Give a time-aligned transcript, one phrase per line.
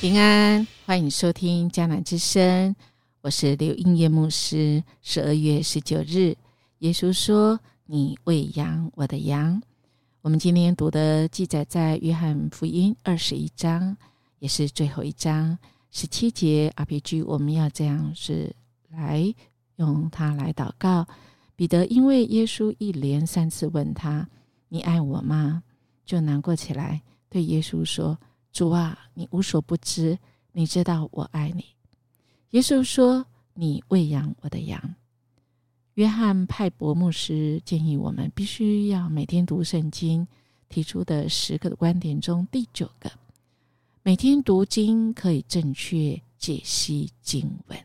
[0.00, 2.74] 平安，欢迎收听迦南之声，
[3.20, 4.82] 我是刘英叶牧师。
[5.02, 6.34] 十二月十九日，
[6.78, 9.60] 耶稣说：“你喂养我的羊。”
[10.22, 13.94] 我们今天读的记载在约翰福音二十一章，
[14.38, 15.58] 也是最后一章
[15.90, 16.72] 十七节。
[16.76, 18.56] RPG，我们要这样是
[18.88, 19.22] 来
[19.76, 21.06] 用它来祷告。
[21.54, 24.26] 彼得因为耶稣一连三次问他
[24.70, 25.62] ：“你爱我吗？”
[26.06, 28.18] 就难过起来，对耶稣说。
[28.52, 30.18] 主啊，你无所不知，
[30.52, 31.64] 你知道我爱你。
[32.50, 34.96] 耶稣说：“你喂养我的羊。”
[35.94, 40.26] 约翰派伯牧师建议我们必须要每天读圣经，
[40.68, 43.10] 提出的十个观点中第九个，
[44.02, 47.78] 每天读经可以正确解析经文。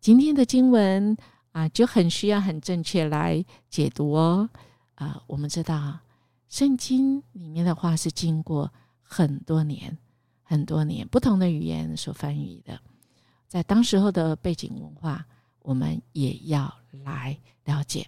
[0.00, 1.16] 今天的经文
[1.52, 4.48] 啊，就很需要很正确来解读哦。
[4.94, 5.98] 啊，我们知道
[6.48, 8.72] 圣经里面的话是经过。
[9.08, 9.96] 很多年，
[10.42, 12.80] 很多年，不同的语言所翻译的，
[13.46, 15.24] 在当时候的背景文化，
[15.62, 18.06] 我们也要来了解。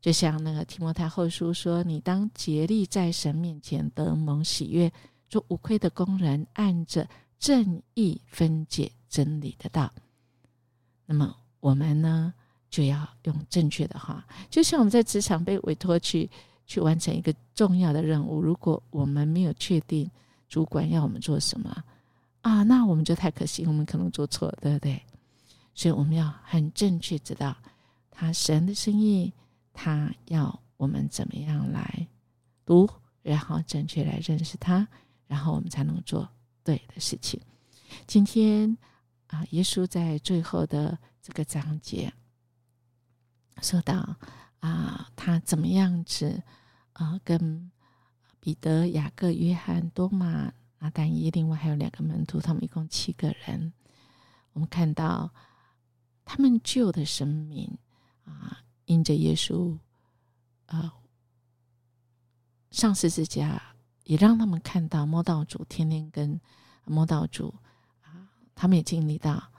[0.00, 4.90] 就像那个提摩太后书说：“你当竭力在神面前得蒙喜悦，
[5.28, 9.92] 做无愧的工人，按着正义分解真理的道。”
[11.04, 12.32] 那么我们呢，
[12.70, 16.30] 就要用正确的话，就像我们在职场被委托去
[16.64, 20.08] 去完成一个重要的任务，如果我们没有确定。
[20.48, 21.84] 主管要我们做什么
[22.40, 22.62] 啊？
[22.62, 25.02] 那我们就太可惜，我们可能做错，对不对？
[25.74, 27.56] 所以我们要很正确知道
[28.10, 29.32] 他神的生意，
[29.72, 32.08] 他要我们怎么样来
[32.64, 32.88] 读，
[33.22, 34.88] 然后正确来认识他，
[35.26, 36.28] 然后我们才能做
[36.64, 37.40] 对的事情。
[38.06, 38.76] 今天
[39.26, 42.12] 啊，耶稣在最后的这个章节
[43.60, 44.16] 说到
[44.60, 46.42] 啊，他怎么样子
[46.94, 47.70] 啊，跟。
[48.40, 53.72] 彼得、雅各、约翰、多马、拿丹耶，另外还有两个门徒，他们一共七个人。
[54.52, 55.32] 我们看到
[56.24, 57.76] 他们旧的生命
[58.24, 59.76] 啊，因着耶稣
[60.66, 60.94] 啊
[62.70, 66.40] 上十字架，也让他们看到摸到主，天天跟
[66.84, 67.54] 摸到主
[68.02, 69.50] 啊，他们也经历到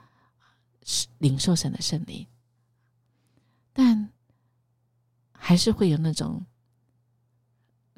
[1.18, 2.26] 领受神的圣灵，
[3.72, 4.10] 但
[5.32, 6.44] 还是会有那种。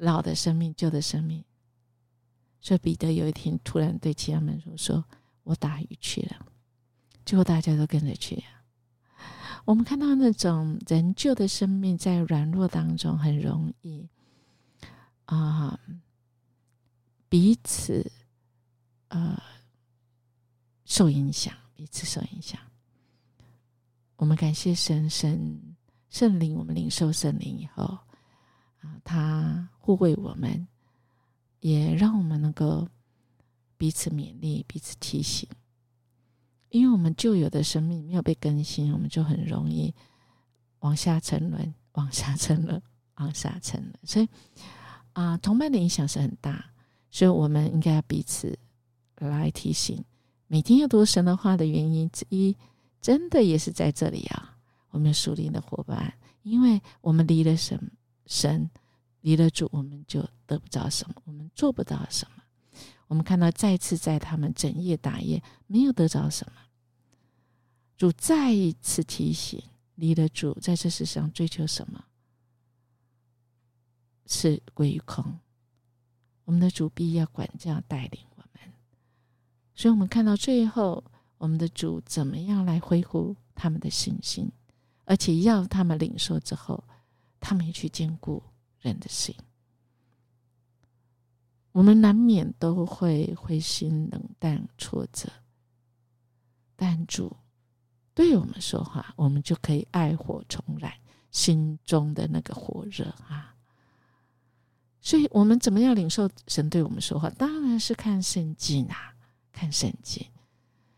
[0.03, 1.43] 老的生命，旧的生命。
[2.59, 5.03] 所以彼得有一天突然对其他门徒说
[5.43, 6.45] ：“我打鱼去了。”
[7.25, 8.43] 结果大家都跟着去。
[9.65, 14.07] 我们看到那种人旧的生命在软弱当中很容易
[15.25, 15.79] 啊，
[17.29, 18.11] 彼此
[19.07, 19.41] 呃
[20.83, 22.59] 受影响，彼此受影响。
[24.17, 25.75] 我们感谢神，神
[26.09, 27.83] 圣灵，我们领受圣灵以后。
[28.81, 30.65] 啊，他护卫我们，
[31.59, 32.87] 也让我们能够
[33.75, 35.45] 彼此勉励、彼此提醒。
[36.69, 39.93] 因为我们旧有的生命没有被更新，我们就很容易
[40.79, 42.81] 往下沉沦、往下沉沦、
[43.15, 43.93] 往下沉沦。
[44.03, 44.29] 所以
[45.11, 46.63] 啊，同伴的影响是很大，
[47.11, 48.57] 所以我们应该要彼此
[49.17, 50.01] 来提醒。
[50.47, 52.55] 每天要读神的话的原因之一，
[53.01, 54.57] 真的也是在这里啊。
[54.91, 56.13] 我们属灵的伙伴，
[56.43, 57.91] 因为我们离了神。
[58.25, 58.69] 神
[59.23, 62.43] 离了主，我们就得不着什么，我们做不到什么。
[63.07, 66.53] 我们看到再次在他们整夜打夜，没有得着什么。
[67.97, 69.61] 主再一次提醒：
[69.95, 72.03] 离了主，在这世上追求什么，
[74.25, 75.39] 是归于空。
[76.45, 78.73] 我们的主必要管教带领我们，
[79.73, 81.03] 所以我们看到最后，
[81.37, 84.51] 我们的主怎么样来恢复他们的信心，
[85.05, 86.83] 而且要他们领受之后。
[87.45, 88.41] 他们也去兼顾
[88.83, 89.33] 人的心，
[91.71, 95.27] 我们难免都会灰心冷淡挫折，
[96.75, 97.35] 但主
[98.13, 100.93] 对我们说话，我们就可以爱火重燃
[101.31, 103.55] 心中的那个火热啊！
[105.01, 107.29] 所以，我们怎么样领受神对我们说话？
[107.31, 109.15] 当然是看圣经啊，
[109.51, 110.25] 看圣经。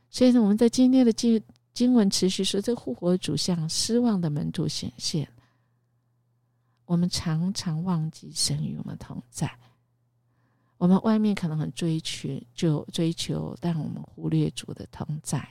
[0.10, 1.42] 所以呢，我们在今天的经
[1.74, 5.28] 经文持续说，这复活主向失望的门徒显现。
[6.86, 9.58] 我们常常忘记神与我们同在。
[10.78, 15.48] 我们外面可能很追求，就追求，但我们忽略主的同在。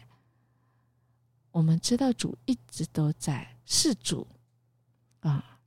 [1.50, 4.26] 我们知道主一直都在，是主
[5.20, 5.58] 啊。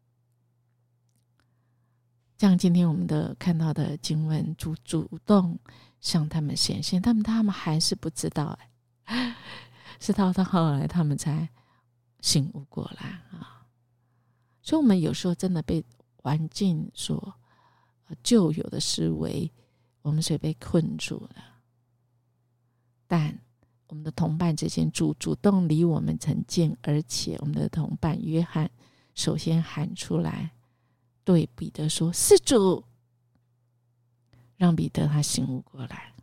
[2.37, 5.57] 像今天我们的看到的经文，主主动
[5.99, 8.57] 向他们显现，他们他们还是不知道
[9.05, 9.35] 哎，
[9.99, 11.49] 是到到后来他们才
[12.21, 13.56] 醒悟过来啊。
[14.67, 15.81] 所以，我们有时候真的被
[16.17, 17.33] 环境所
[18.21, 19.49] 旧有的思维，
[20.01, 21.61] 我们所被困住了。
[23.07, 23.39] 但
[23.87, 28.69] 我们的同伴之间主主动离我们很近，而且我们的同伴约翰
[29.15, 30.51] 首先喊出来，
[31.23, 32.83] 对彼得说：“是主。”
[34.57, 36.13] 让彼得他醒悟过来。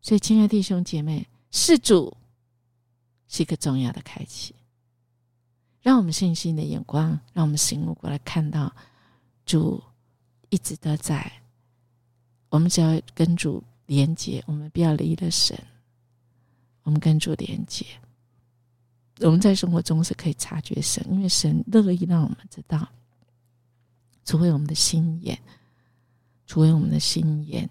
[0.00, 2.16] 所以，亲爱的弟兄姐妹，是主
[3.28, 4.56] 是一个重要的开启，
[5.88, 8.70] 让我们信心的眼光，让我们醒悟过来，看到
[9.46, 9.82] 主
[10.50, 11.32] 一直都在。
[12.50, 15.58] 我们只要跟主连接，我们不要离了神。
[16.82, 17.86] 我们跟主连接，
[19.20, 22.86] 我们在生活中是可以察觉神，因为神乐意让我们知道，
[24.26, 25.40] 除非我们的心眼，
[26.46, 27.66] 除非我们的心眼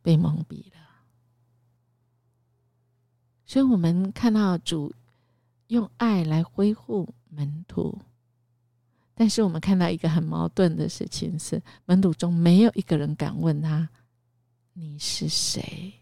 [0.00, 0.78] 被蒙蔽了。
[3.46, 4.94] 所以，我们看到主
[5.70, 7.98] 用爱来恢复门徒，
[9.14, 13.88] 但是我们看到一个很矛盾的事情是，门徒中没有一个人敢问他
[14.74, 15.92] ：“你是谁？”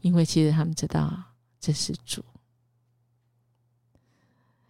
[0.00, 1.22] 因为其实他们知道
[1.60, 2.24] 这是主，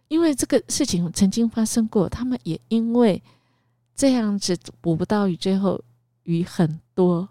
[0.07, 3.21] 因为这个事情曾经发生过，他们也因为
[3.95, 5.83] 这样子捕不到鱼，最后
[6.23, 7.29] 鱼很多，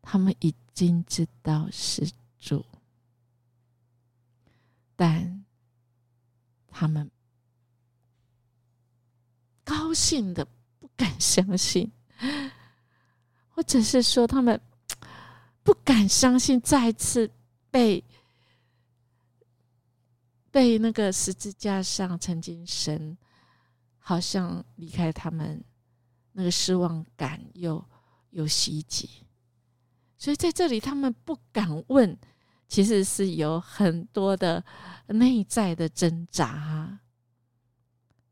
[0.00, 0.54] 他们已。
[0.76, 2.06] 经知道是
[2.38, 2.62] 主，
[4.96, 5.44] 但
[6.66, 7.10] 他们
[9.62, 10.44] 高兴的
[10.78, 11.92] 不敢相信，
[13.50, 14.60] 或者是说他们
[15.62, 17.30] 不敢相信再次
[17.70, 18.02] 被
[20.50, 23.16] 被那个十字架上曾经神
[23.98, 25.62] 好像离开他们，
[26.32, 27.84] 那个失望感又
[28.30, 29.08] 又袭击。
[30.16, 32.16] 所以在这里，他们不敢问，
[32.68, 34.64] 其实是有很多的
[35.06, 37.00] 内在的挣扎。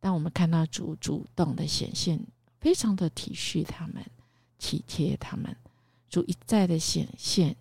[0.00, 2.20] 当我们看到主主动的显现，
[2.60, 4.04] 非常的体恤他们、
[4.58, 5.56] 体贴他们，
[6.10, 7.56] 主一再的显现，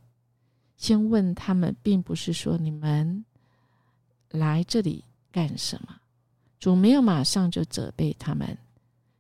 [0.76, 3.24] 先问他们，并不是说你们
[4.32, 6.00] 来这里干什么。
[6.60, 8.58] 主没有马上就责备他们，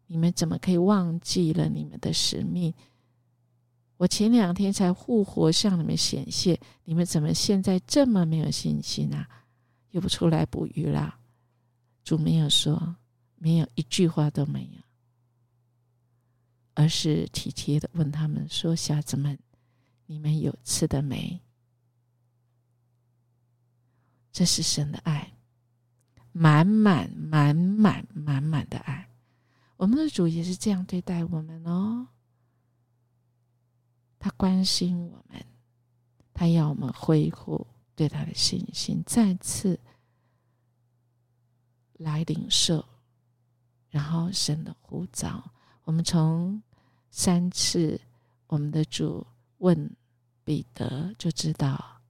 [0.07, 2.73] 你们怎么可以忘记了你们的使命？
[3.97, 9.27] 我前两天才复活向你们显现，你们怎么现在这么没有信心啊？
[9.91, 11.19] 又不出来捕鱼啦？
[12.03, 12.95] 主没有说，
[13.38, 14.81] 没有一句话都没有，
[16.74, 19.38] 而是体贴的问他们说：“小子们，
[20.06, 21.39] 你们有吃的没？”
[24.33, 25.31] 这是神的爱，
[26.31, 29.07] 满满满满满满的爱。
[29.77, 32.07] 我们的主也是这样对待我们哦。
[34.18, 35.45] 他关心我们，
[36.33, 37.65] 他要我们恢复
[37.95, 39.80] 对他的信心，再次
[41.94, 42.83] 来领受，
[43.89, 45.44] 然后神的呼召。
[45.83, 46.62] 我们从
[47.12, 48.00] 三次
[48.47, 49.25] 我们的主
[49.59, 49.89] 问
[50.44, 52.01] 彼得，就知道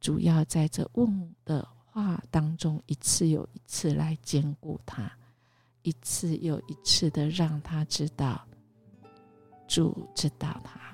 [0.00, 5.12] 主要在这问的话当中，一次又一次来兼顾他，
[5.82, 8.46] 一次又一次的让他知道
[9.68, 10.89] 主知道他。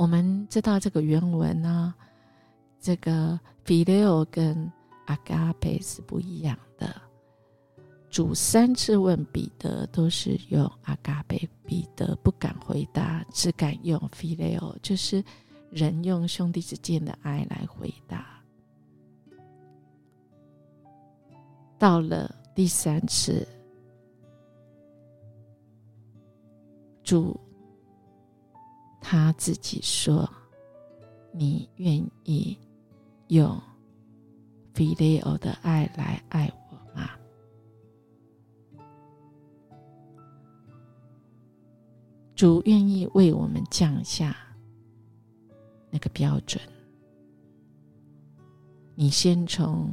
[0.00, 1.94] 我们知道这个原文呢，
[2.80, 4.72] 这个 “phileo” 跟
[5.06, 6.90] “agape” 是不一样的。
[8.08, 15.22] 主三次问彼得都是用 “agape”，彼得不敢回答，只敢用 “phileo”，就是
[15.70, 18.42] 人用兄弟之间的爱来回答。
[21.78, 23.46] 到了第三次，
[27.04, 27.38] 主。
[29.10, 30.30] 他自己说
[31.34, 32.56] ：“你愿意
[33.26, 33.60] 用
[34.72, 37.10] 比雷欧的爱来爱我吗？”
[42.36, 44.36] 主愿意为我们降下
[45.90, 46.62] 那个标准。
[48.94, 49.92] 你先从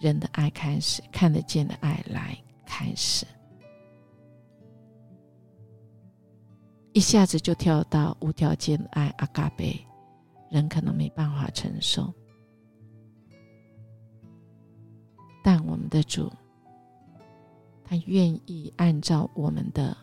[0.00, 3.26] 人的爱开始，看得见的爱来开始。
[6.98, 9.80] 一下子就跳到无条件爱阿嘎贝，
[10.50, 12.12] 人可能没办法承受。
[15.44, 16.28] 但我们的主，
[17.84, 19.96] 他愿意按照我们的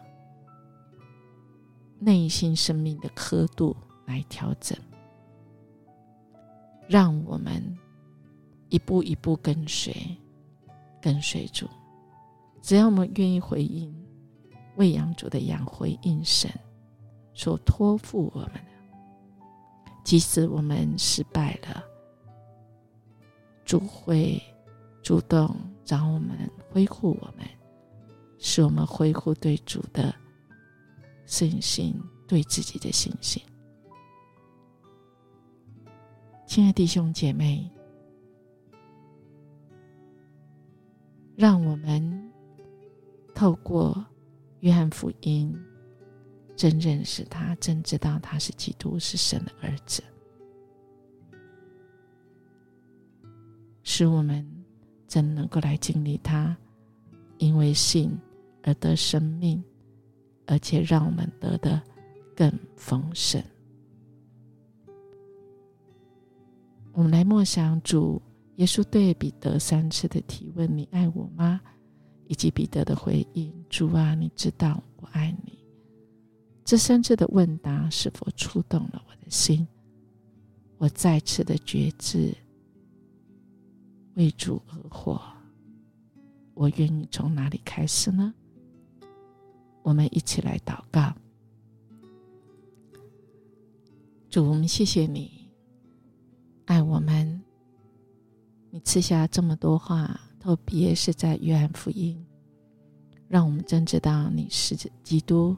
[1.99, 3.75] 内心生命的刻度
[4.05, 4.77] 来调整，
[6.87, 7.77] 让我们
[8.69, 9.93] 一步一步跟随，
[11.01, 11.67] 跟随主。
[12.61, 13.93] 只要我们愿意回应
[14.77, 16.49] 喂养主的羊，回应神。
[17.35, 18.61] 所托付我们的，
[20.03, 21.83] 即使我们失败了，
[23.65, 24.41] 主会
[25.03, 27.45] 主动找我们恢复我们，
[28.39, 30.15] 使我们恢复对主的
[31.25, 31.93] 信心，
[32.25, 33.43] 对自己的信心。
[36.47, 37.69] 亲爱弟兄姐妹，
[41.35, 42.31] 让我们
[43.33, 44.05] 透过
[44.61, 45.53] 约翰福音，
[46.55, 50.01] 真认识他，真知道他是基督，是神的儿子，
[53.83, 54.45] 使我们
[55.07, 56.55] 真能够来经历他，
[57.37, 58.17] 因为信
[58.63, 59.63] 而得生命，
[60.45, 61.81] 而且让我们得的
[62.35, 63.43] 更丰盛。
[66.93, 68.21] 我们来默想主
[68.55, 71.59] 耶稣对彼得三次的提问：“你爱我吗？”
[72.27, 75.59] 以及彼得的回应：“主啊，你知道我爱你。”
[76.65, 79.65] 这三次的问答是否触动了我的心？
[80.79, 82.35] 我再次的觉知，
[84.15, 85.21] 为主而活，
[86.55, 88.33] 我愿意从哪里开始呢？
[89.83, 91.13] 我们一起来祷告：
[94.27, 95.47] 主，谢谢你。
[96.65, 97.43] 爱我们，
[98.71, 102.25] 你赐下这么多话，特别是在约翰福音，
[103.27, 105.55] 让我们真知道你是基督，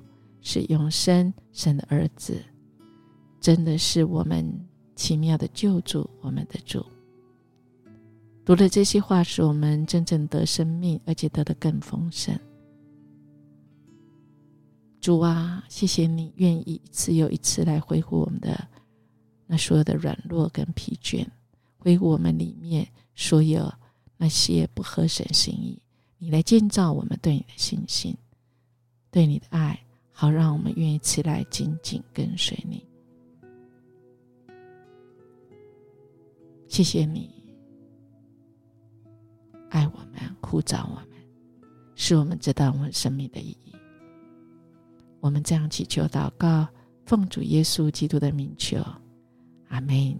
[0.49, 2.41] 是永生神的儿子，
[3.41, 4.49] 真的是我们
[4.95, 6.85] 奇妙的救主，我们的主。
[8.45, 12.33] 读了这些话，使我们真正得生命，而且得的更丰盛。
[15.01, 18.69] 主啊，谢谢你愿意一次又一次来恢复我们的。
[19.47, 21.27] 那所有的软弱跟疲倦，
[21.77, 23.69] 回我们里面所有
[24.15, 25.77] 那些不合神心意，
[26.17, 28.15] 你来建造我们对你的信心，
[29.11, 29.77] 对你的爱，
[30.19, 32.83] 好让我们愿意起来紧紧跟随你。
[36.67, 37.31] 谢谢你
[39.69, 41.07] 爱我们，呼召我们，
[41.93, 43.75] 使我们知道我们生命的意义。
[45.19, 46.67] 我们这样祈求祷告，
[47.05, 48.83] 奉主耶稣基督的名求。
[49.67, 50.17] 阿门。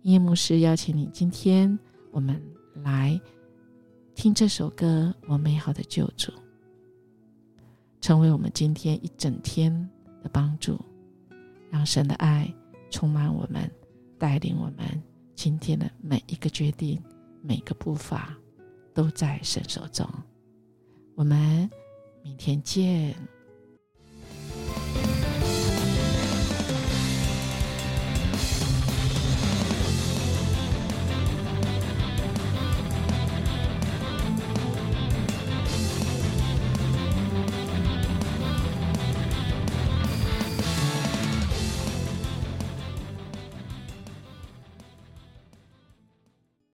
[0.00, 1.78] 夜牧师邀请你，今天
[2.10, 3.20] 我们来
[4.14, 6.32] 听这首歌《我美好的救主》，
[8.00, 9.72] 成为我们今天一整天
[10.22, 10.78] 的帮助，
[11.70, 12.52] 让神的爱
[12.90, 13.70] 充满我们，
[14.18, 15.02] 带领我们
[15.34, 17.02] 今天的每一个决定、
[17.42, 18.36] 每个步伐，
[18.94, 20.08] 都在神手中。
[21.14, 21.68] 我们
[22.22, 23.14] 明天见。